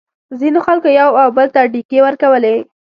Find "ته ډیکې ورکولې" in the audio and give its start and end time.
1.55-2.55